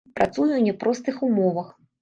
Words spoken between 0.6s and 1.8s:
няпростых умовах.